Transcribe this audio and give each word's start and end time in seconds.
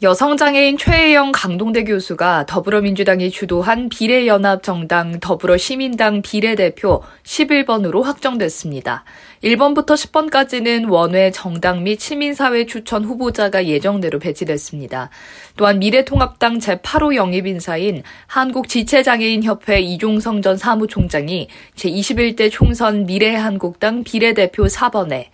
여성장애인 0.00 0.78
최혜영 0.78 1.32
강동대 1.32 1.82
교수가 1.82 2.46
더불어민주당이 2.46 3.32
주도한 3.32 3.88
비례연합정당 3.88 5.18
더불어시민당 5.18 6.22
비례대표 6.22 7.02
11번으로 7.24 8.04
확정됐습니다. 8.04 9.02
1번부터 9.42 9.94
10번까지는 9.96 10.88
원외 10.88 11.32
정당 11.32 11.82
및 11.82 11.98
시민사회 11.98 12.66
추천 12.66 13.04
후보자가 13.04 13.66
예정대로 13.66 14.20
배치됐습니다. 14.20 15.10
또한 15.56 15.80
미래통합당 15.80 16.58
제8호 16.58 17.16
영입인사인 17.16 18.04
한국지체장애인협회 18.28 19.80
이종성 19.80 20.42
전 20.42 20.56
사무총장이 20.56 21.48
제21대 21.74 22.52
총선 22.52 23.04
미래한국당 23.04 24.04
비례대표 24.04 24.66
4번에 24.66 25.26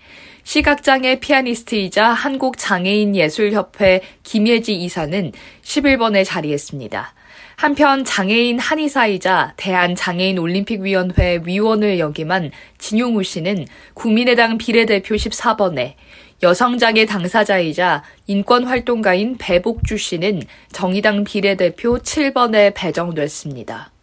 시각장애 0.44 1.20
피아니스트이자 1.20 2.06
한국장애인예술협회 2.06 4.02
김예지 4.22 4.74
이사는 4.74 5.32
11번에 5.62 6.24
자리했습니다. 6.24 7.14
한편 7.56 8.04
장애인 8.04 8.58
한의사이자 8.58 9.54
대한장애인올림픽위원회 9.56 11.40
위원을 11.44 11.98
역임한 11.98 12.50
진용우 12.78 13.22
씨는 13.22 13.66
국민의당 13.94 14.58
비례대표 14.58 15.14
14번에 15.14 15.94
여성장애 16.42 17.06
당사자이자 17.06 18.02
인권활동가인 18.26 19.36
배복주 19.38 19.96
씨는 19.96 20.42
정의당 20.72 21.24
비례대표 21.24 21.98
7번에 21.98 22.74
배정됐습니다. 22.74 23.93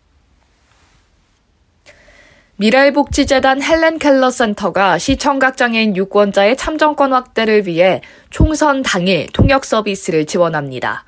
미랄복지재단 2.62 3.60
헬렌 3.60 3.98
켈러 3.98 4.30
센터가 4.30 5.00
시청각장애인 5.00 5.98
유권자의 5.98 6.58
참정권 6.58 7.12
확대를 7.12 7.66
위해 7.66 8.02
총선 8.30 8.84
당일 8.84 9.26
통역 9.34 9.66
서비스를 9.66 10.28
지원합니다. 10.28 11.04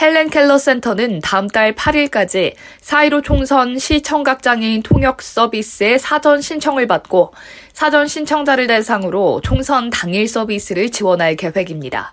헬렌 0.00 0.28
켈러 0.28 0.58
센터는 0.58 1.20
다음 1.20 1.46
달 1.46 1.72
8일까지 1.72 2.54
4.15 2.80 3.22
총선 3.22 3.78
시청각장애인 3.78 4.82
통역 4.82 5.22
서비스의 5.22 6.00
사전 6.00 6.40
신청을 6.40 6.88
받고 6.88 7.32
사전 7.72 8.08
신청자를 8.08 8.66
대상으로 8.66 9.40
총선 9.44 9.90
당일 9.90 10.26
서비스를 10.26 10.90
지원할 10.90 11.36
계획입니다. 11.36 12.12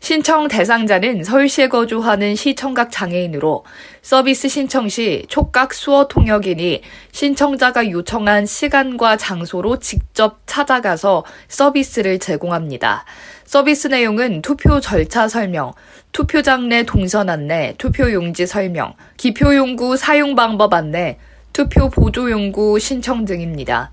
신청 0.00 0.48
대상자는 0.48 1.24
서울시에 1.24 1.68
거주하는 1.68 2.36
시청각 2.36 2.90
장애인으로 2.90 3.64
서비스 4.02 4.48
신청 4.48 4.90
시 4.90 5.24
촉각 5.28 5.72
수어 5.72 6.08
통역인이 6.08 6.82
신청자가 7.10 7.90
요청한 7.90 8.44
시간과 8.44 9.16
장소로 9.16 9.78
직접 9.78 10.40
찾아가서 10.44 11.24
서비스를 11.48 12.18
제공합니다. 12.18 13.06
서비스 13.54 13.86
내용은 13.86 14.42
투표 14.42 14.80
절차 14.80 15.28
설명, 15.28 15.74
투표장 16.10 16.68
내 16.68 16.82
동선 16.82 17.30
안내, 17.30 17.76
투표 17.78 18.12
용지 18.12 18.48
설명, 18.48 18.94
기표 19.16 19.54
용구 19.54 19.96
사용 19.96 20.34
방법 20.34 20.74
안내, 20.74 21.18
투표 21.52 21.88
보조 21.88 22.32
용구 22.32 22.80
신청 22.80 23.24
등입니다. 23.24 23.92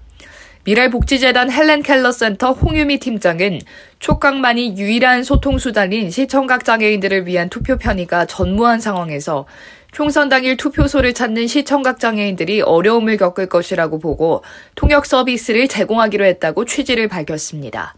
미랄복지재단 0.64 1.52
헬렌 1.52 1.84
켈러 1.84 2.12
센터 2.12 2.54
홍유미 2.54 2.98
팀장은 2.98 3.60
촉각만이 4.00 4.78
유일한 4.80 5.24
소통 5.24 5.60
수단인 5.60 6.10
시청각 6.10 6.66
장애인들을 6.66 7.28
위한 7.28 7.48
투표 7.48 7.78
편의가 7.78 8.26
전무한 8.26 8.80
상황에서 8.80 9.46
총선 9.92 10.28
당일 10.28 10.58
투표소를 10.58 11.14
찾는 11.14 11.46
시청각 11.46 12.00
장애인들이 12.00 12.62
어려움을 12.62 13.18
겪을 13.18 13.46
것이라고 13.46 14.00
보고 14.00 14.44
통역 14.74 15.06
서비스를 15.06 15.68
제공하기로 15.68 16.26
했다고 16.26 16.66
취지를 16.66 17.08
밝혔습니다. 17.08 17.94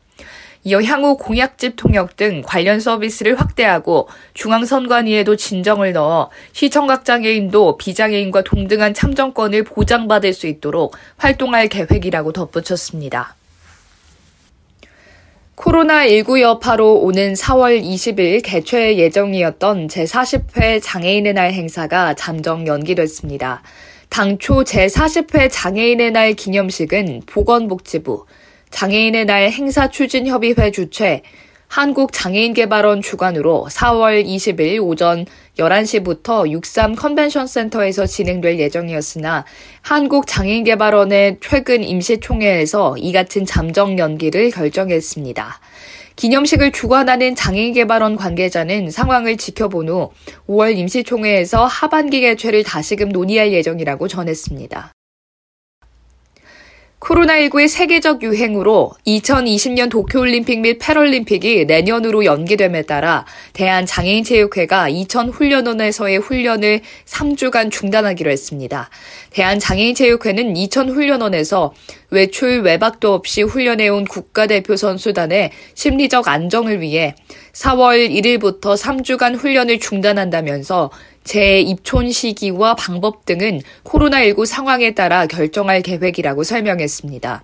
이어 0.65 0.81
향후 0.81 1.17
공약집 1.17 1.73
통역 1.75 2.15
등 2.15 2.41
관련 2.45 2.79
서비스를 2.79 3.39
확대하고 3.39 4.07
중앙선관위에도 4.33 5.35
진정을 5.35 5.91
넣어 5.91 6.29
시청각 6.53 7.03
장애인도 7.03 7.77
비장애인과 7.77 8.43
동등한 8.43 8.93
참정권을 8.93 9.63
보장받을 9.63 10.33
수 10.33 10.47
있도록 10.47 10.95
활동할 11.17 11.67
계획이라고 11.67 12.31
덧붙였습니다. 12.31 13.35
코로나19 15.57 16.41
여파로 16.41 16.95
오는 16.95 17.33
4월 17.33 17.81
20일 17.81 18.41
개최 18.43 18.97
예정이었던 18.97 19.87
제40회 19.87 20.81
장애인의 20.81 21.33
날 21.33 21.53
행사가 21.53 22.15
잠정 22.15 22.67
연기됐습니다. 22.67 23.61
당초 24.09 24.63
제40회 24.63 25.49
장애인의 25.51 26.11
날 26.11 26.33
기념식은 26.33 27.21
보건복지부, 27.25 28.25
장애인의 28.73 29.25
날 29.25 29.51
행사 29.51 29.87
추진 29.87 30.25
협의회 30.25 30.71
주최 30.71 31.21
한국장애인개발원 31.67 33.03
주관으로 33.03 33.67
4월 33.69 34.25
20일 34.25 34.83
오전 34.83 35.25
11시부터 35.59 36.49
63 36.49 36.95
컨벤션 36.95 37.45
센터에서 37.45 38.07
진행될 38.07 38.59
예정이었으나 38.59 39.45
한국장애인개발원의 39.83 41.37
최근 41.39 41.83
임시총회에서 41.83 42.97
이 42.97 43.11
같은 43.11 43.45
잠정 43.45 43.99
연기를 43.99 44.49
결정했습니다. 44.49 45.59
기념식을 46.15 46.71
주관하는 46.71 47.35
장애인개발원 47.35 48.15
관계자는 48.15 48.89
상황을 48.89 49.37
지켜본 49.37 49.89
후 49.89 50.11
5월 50.47 50.75
임시총회에서 50.77 51.65
하반기 51.65 52.21
개최를 52.21 52.63
다시금 52.63 53.09
논의할 53.09 53.53
예정이라고 53.53 54.07
전했습니다. 54.07 54.93
코로나19의 57.03 57.67
세계적 57.67 58.23
유행으로 58.23 58.91
2020년 59.05 59.89
도쿄올림픽 59.89 60.61
및 60.61 60.77
패럴림픽이 60.79 61.65
내년으로 61.65 62.23
연기됨에 62.23 62.83
따라 62.83 63.25
대한장애인체육회가 63.51 64.89
2000훈련원에서의 64.89 66.21
훈련을 66.21 66.79
3주간 67.05 67.71
중단하기로 67.71 68.31
했습니다. 68.31 68.89
대한장애인체육회는 69.31 70.53
2000훈련원에서 70.53 71.71
외출 72.09 72.61
외박도 72.61 73.13
없이 73.13 73.41
훈련해온 73.41 74.05
국가대표 74.05 74.77
선수단의 74.77 75.51
심리적 75.73 76.29
안정을 76.29 76.79
위해 76.79 77.15
4월 77.51 78.09
1일부터 78.09 78.77
3주간 78.77 79.37
훈련을 79.37 79.79
중단한다면서 79.79 80.89
재입촌 81.23 82.11
시기와 82.11 82.75
방법 82.75 83.25
등은 83.25 83.61
코로나19 83.83 84.45
상황에 84.45 84.93
따라 84.93 85.25
결정할 85.25 85.81
계획이라고 85.81 86.43
설명했습니다. 86.43 87.43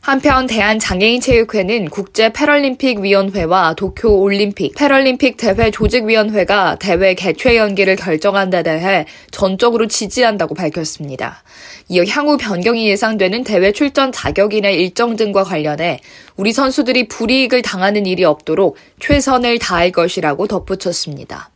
한편 0.00 0.46
대한장애인체육회는 0.46 1.90
국제패럴림픽위원회와 1.90 3.74
도쿄올림픽, 3.74 4.74
패럴림픽 4.74 5.36
대회 5.36 5.70
조직위원회가 5.70 6.76
대회 6.76 7.14
개최 7.14 7.56
연기를 7.56 7.96
결정한 7.96 8.48
데 8.48 8.62
대해 8.62 9.04
전적으로 9.30 9.86
지지한다고 9.86 10.54
밝혔습니다. 10.54 11.42
이어 11.88 12.04
향후 12.04 12.38
변경이 12.38 12.88
예상되는 12.88 13.44
대회 13.44 13.72
출전 13.72 14.10
자격인의 14.10 14.80
일정 14.80 15.16
등과 15.16 15.44
관련해 15.44 16.00
우리 16.36 16.52
선수들이 16.52 17.08
불이익을 17.08 17.60
당하는 17.60 18.06
일이 18.06 18.24
없도록 18.24 18.76
최선을 19.00 19.58
다할 19.58 19.90
것이라고 19.90 20.46
덧붙였습니다. 20.46 21.50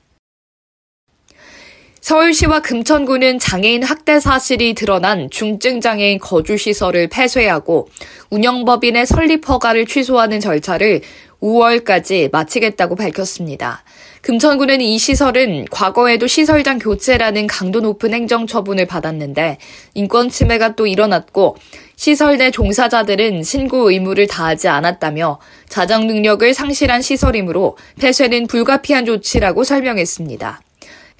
서울시와 2.02 2.62
금천구는 2.62 3.38
장애인 3.38 3.84
학대 3.84 4.18
사실이 4.18 4.74
드러난 4.74 5.30
중증장애인 5.30 6.18
거주시설을 6.18 7.06
폐쇄하고 7.06 7.88
운영법인의 8.30 9.06
설립 9.06 9.48
허가를 9.48 9.86
취소하는 9.86 10.40
절차를 10.40 11.02
5월까지 11.40 12.32
마치겠다고 12.32 12.96
밝혔습니다. 12.96 13.84
금천구는 14.22 14.80
이 14.80 14.98
시설은 14.98 15.66
과거에도 15.70 16.26
시설장 16.26 16.80
교체라는 16.80 17.46
강도 17.46 17.80
높은 17.80 18.12
행정 18.12 18.48
처분을 18.48 18.86
받았는데 18.86 19.58
인권 19.94 20.28
침해가 20.28 20.74
또 20.74 20.88
일어났고 20.88 21.56
시설 21.94 22.36
내 22.36 22.50
종사자들은 22.50 23.44
신고 23.44 23.92
의무를 23.92 24.26
다하지 24.26 24.66
않았다며 24.66 25.38
자정 25.68 26.08
능력을 26.08 26.52
상실한 26.52 27.00
시설이므로 27.00 27.76
폐쇄는 28.00 28.48
불가피한 28.48 29.04
조치라고 29.04 29.62
설명했습니다. 29.62 30.62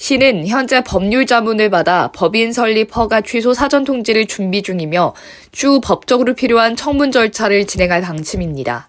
시는 0.02 0.48
현재 0.48 0.82
법률 0.82 1.26
자문을 1.26 1.70
받아 1.70 2.10
법인 2.10 2.52
설립 2.52 2.96
허가 2.96 3.20
취소 3.20 3.54
사전 3.54 3.84
통지를 3.84 4.26
준비 4.26 4.60
중이며 4.60 5.14
추후 5.52 5.80
법적으로 5.80 6.34
필요한 6.34 6.74
청문 6.74 7.12
절차를 7.12 7.68
진행할 7.68 8.00
방침입니다. 8.00 8.88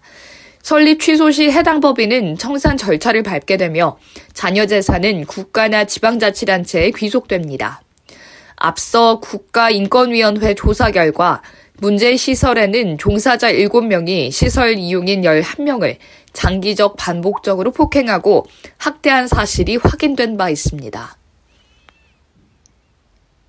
설립 0.60 0.98
취소 0.98 1.30
시 1.30 1.52
해당 1.52 1.78
법인은 1.78 2.36
청산 2.36 2.76
절차를 2.76 3.22
밟게 3.22 3.58
되며 3.58 3.96
자녀 4.32 4.66
재산은 4.66 5.26
국가나 5.26 5.84
지방자치단체에 5.84 6.90
귀속됩니다. 6.96 7.80
앞서 8.56 9.20
국가인권위원회 9.20 10.54
조사 10.54 10.90
결과 10.90 11.42
문제 11.78 12.16
시설에는 12.16 12.98
종사자 12.98 13.52
7명이 13.52 14.30
시설 14.30 14.78
이용인 14.78 15.22
11명을 15.22 15.96
장기적 16.32 16.96
반복적으로 16.96 17.72
폭행하고 17.72 18.46
학대한 18.78 19.26
사실이 19.26 19.76
확인된 19.76 20.36
바 20.36 20.50
있습니다. 20.50 21.16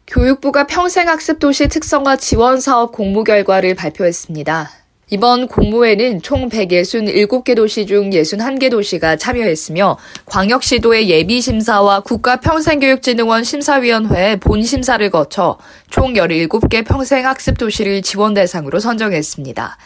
교육부가 0.07 0.66
평생학습도시 0.68 1.68
특성화 1.68 2.18
지원 2.18 2.60
사업 2.60 2.92
공모 2.92 3.24
결과를 3.24 3.75
발표했습니다. 3.75 4.85
이번 5.12 5.48
공모에는 5.48 6.24
총 6.24 6.50
167개 6.50 7.56
도시 7.56 7.86
중 7.86 8.10
61개 8.10 8.72
도시가 8.72 9.18
참여했으며 9.18 10.00
광역시도의 10.25 11.12
예비심사와 11.12 12.00
국가평생교육진흥원 12.00 13.44
심사위원회의 13.44 14.40
본심사를 14.40 15.07
거쳐 15.12 15.60
총 15.92 16.13
17개 16.13 16.84
평생학습 16.84 17.60
도시를 17.60 18.02
지원 18.02 18.34
대상으로 18.34 18.80
선정했습니다. 18.80 19.78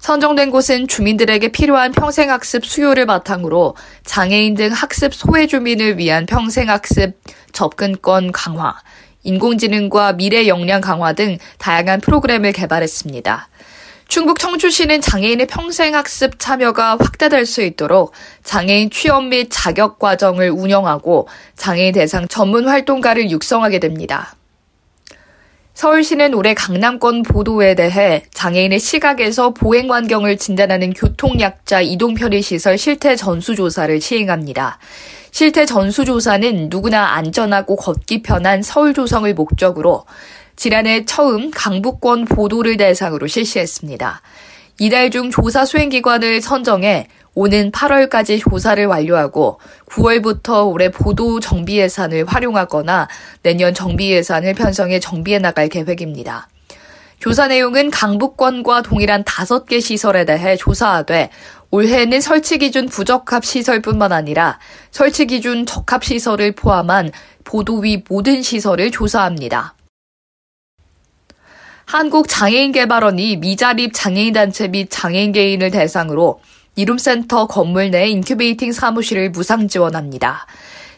선정된 0.00 0.50
곳은 0.50 0.86
주민들에게 0.86 1.48
필요한 1.48 1.90
평생학습 1.90 2.66
수요를 2.66 3.06
바탕으로 3.06 3.74
장애인 4.04 4.54
등 4.54 4.70
학습 4.70 5.14
소외 5.14 5.46
주민을 5.46 5.96
위한 5.96 6.26
평생학습 6.26 7.14
접근권 7.52 8.32
강화, 8.32 8.74
인공지능과 9.22 10.12
미래 10.12 10.46
역량 10.46 10.82
강화 10.82 11.14
등 11.14 11.38
다양한 11.56 12.02
프로그램을 12.02 12.52
개발했습니다. 12.52 13.48
충북 14.08 14.38
청주시는 14.38 15.02
장애인의 15.02 15.46
평생 15.48 15.94
학습 15.94 16.38
참여가 16.38 16.96
확대될 16.98 17.44
수 17.44 17.60
있도록 17.62 18.12
장애인 18.42 18.88
취업 18.88 19.24
및 19.26 19.48
자격 19.50 19.98
과정을 19.98 20.48
운영하고 20.50 21.28
장애인 21.56 21.92
대상 21.92 22.26
전문 22.26 22.66
활동가를 22.66 23.30
육성하게 23.30 23.80
됩니다. 23.80 24.34
서울시는 25.74 26.32
올해 26.32 26.54
강남권 26.54 27.22
보도에 27.22 27.74
대해 27.74 28.24
장애인의 28.32 28.80
시각에서 28.80 29.50
보행 29.50 29.92
환경을 29.92 30.38
진단하는 30.38 30.94
교통약자 30.94 31.82
이동 31.82 32.14
편의 32.14 32.40
시설 32.40 32.78
실태 32.78 33.14
전수조사를 33.14 34.00
시행합니다. 34.00 34.78
실태 35.30 35.66
전수조사는 35.66 36.68
누구나 36.70 37.14
안전하고 37.14 37.76
걷기 37.76 38.22
편한 38.22 38.62
서울 38.62 38.94
조성을 38.94 39.32
목적으로 39.34 40.06
지난해 40.58 41.04
처음 41.04 41.52
강북권 41.52 42.24
보도를 42.24 42.78
대상으로 42.78 43.28
실시했습니다. 43.28 44.20
이달 44.80 45.08
중 45.08 45.30
조사 45.30 45.64
수행기관을 45.64 46.40
선정해 46.40 47.06
오는 47.34 47.70
8월까지 47.70 48.40
조사를 48.40 48.84
완료하고 48.84 49.60
9월부터 49.86 50.68
올해 50.68 50.90
보도 50.90 51.38
정비 51.38 51.78
예산을 51.78 52.24
활용하거나 52.26 53.06
내년 53.44 53.72
정비 53.72 54.10
예산을 54.10 54.54
편성해 54.54 54.98
정비해 54.98 55.38
나갈 55.38 55.68
계획입니다. 55.68 56.48
조사 57.20 57.46
내용은 57.46 57.92
강북권과 57.92 58.82
동일한 58.82 59.22
5개 59.22 59.80
시설에 59.80 60.24
대해 60.24 60.56
조사하되 60.56 61.30
올해는 61.70 62.20
설치 62.20 62.58
기준 62.58 62.86
부적합 62.86 63.44
시설뿐만 63.44 64.10
아니라 64.10 64.58
설치 64.90 65.26
기준 65.26 65.66
적합 65.66 66.02
시설을 66.02 66.56
포함한 66.56 67.12
보도 67.44 67.78
위 67.78 68.02
모든 68.08 68.42
시설을 68.42 68.90
조사합니다. 68.90 69.77
한국장애인개발원이 71.88 73.36
미자립 73.36 73.92
장애인단체 73.94 74.68
및 74.68 74.88
장애인 74.90 75.32
개인을 75.32 75.70
대상으로 75.70 76.38
이룸센터 76.76 77.46
건물 77.46 77.90
내 77.90 78.08
incubating 78.08 78.72
사무실을 78.72 79.30
무상 79.30 79.68
지원합니다. 79.68 80.46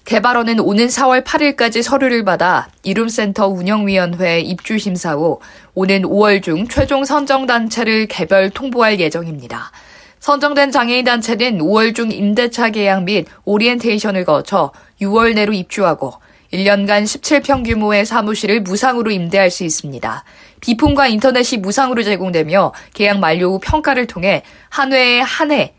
개발원은 0.04 0.58
오는 0.58 0.88
4월 0.88 1.22
8일까지 1.22 1.82
서류를 1.82 2.24
받아 2.24 2.68
이룸센터 2.82 3.46
운영위원회 3.46 4.40
입주 4.40 4.78
심사 4.78 5.12
후 5.12 5.38
오는 5.74 6.02
5월 6.02 6.42
중 6.42 6.66
최종 6.66 7.04
선정단체를 7.04 8.06
개별 8.08 8.50
통보할 8.50 8.98
예정입니다. 8.98 9.70
선정된 10.18 10.72
장애인단체는 10.72 11.58
5월 11.58 11.94
중 11.94 12.10
임대차 12.10 12.70
계약 12.70 13.04
및 13.04 13.28
오리엔테이션을 13.44 14.24
거쳐 14.24 14.72
6월 15.00 15.34
내로 15.34 15.52
입주하고 15.52 16.14
1년간 16.52 17.04
17평 17.04 17.64
규모의 17.64 18.04
사무실을 18.04 18.60
무상으로 18.60 19.10
임대할 19.10 19.50
수 19.50 19.64
있습니다. 19.64 20.24
비품과 20.60 21.06
인터넷이 21.08 21.60
무상으로 21.60 22.02
제공되며 22.02 22.72
계약 22.94 23.18
만료 23.18 23.52
후 23.52 23.60
평가를 23.60 24.06
통해 24.06 24.42
한 24.68 24.92
회에 24.92 25.20
한 25.20 25.50
해 25.52 25.74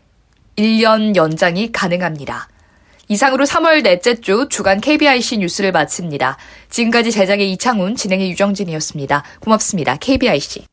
1년 0.56 1.16
연장이 1.16 1.72
가능합니다. 1.72 2.48
이상으로 3.08 3.44
3월 3.44 3.82
넷째 3.82 4.14
주 4.20 4.46
주간 4.48 4.80
KBIC 4.80 5.38
뉴스를 5.38 5.72
마칩니다. 5.72 6.38
지금까지 6.70 7.10
제작의 7.10 7.52
이창훈, 7.52 7.96
진행의 7.96 8.30
유정진이었습니다. 8.30 9.22
고맙습니다. 9.40 9.96
KBIC. 9.96 10.66